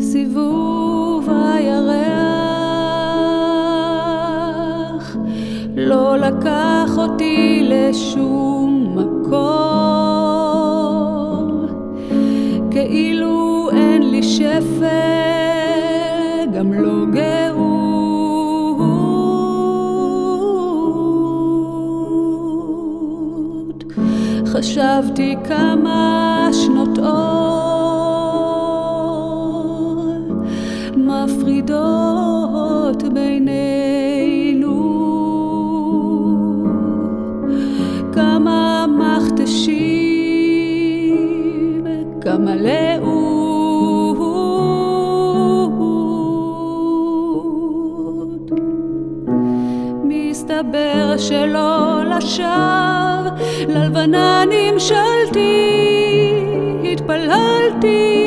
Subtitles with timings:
[0.00, 1.98] סיבוב הירח
[5.76, 9.28] לא לקח אותי לשום מקום,
[12.70, 14.86] כאילו אין לי שפל,
[16.54, 17.88] גם לא גאות.
[24.46, 27.37] חשבתי כמה שנות אור
[31.58, 34.78] מפרידות בינינו,
[38.12, 39.76] כמה מכתשים,
[42.20, 43.28] כמה לאות.
[50.04, 53.30] מסתבר שלא לשווא,
[53.68, 55.78] ללבנה נמשלתי,
[56.92, 58.17] התפללתי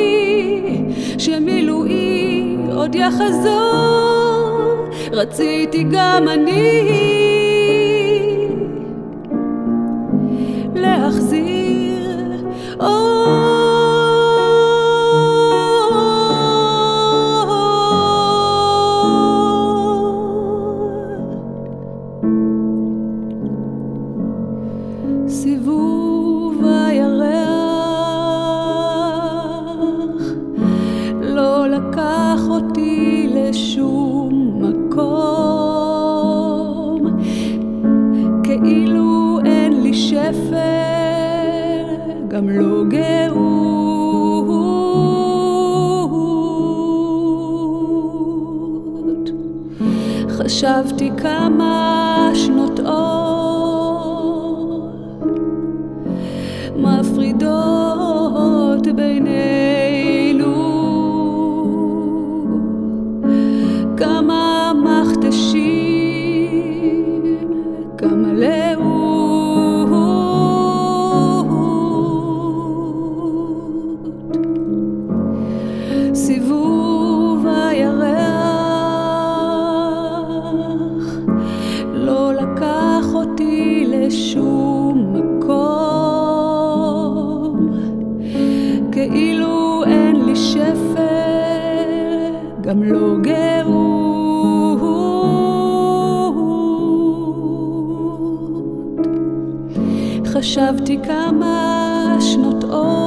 [2.82, 7.11] עוד יחזור, רציתי גם אני
[42.32, 43.72] גם לא גאות.
[50.28, 54.12] חשבתי כמה שנות אור
[56.76, 57.66] מפרידות
[58.96, 59.41] בינינו,
[76.42, 78.22] סיבוב הירח
[81.94, 86.08] לא לקח אותי לשום מקום,
[88.92, 91.02] כאילו אין לי שפל,
[92.60, 94.02] גם לא גאות.
[100.26, 103.01] חשבתי כמה שנות אור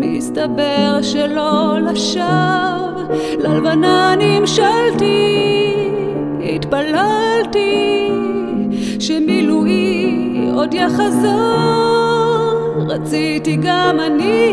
[0.00, 3.02] מסתבר שלא לשווא,
[3.38, 5.50] ללבנה נמשלתי,
[6.54, 8.08] התפללתי,
[8.98, 11.30] שמילואי עוד יחזור,
[12.88, 14.52] רציתי גם אני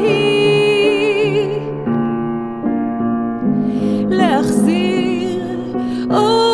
[4.09, 5.39] להחזיר
[6.09, 6.46] עוד